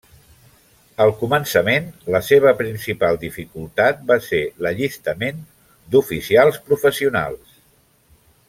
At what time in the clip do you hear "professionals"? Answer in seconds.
6.73-7.59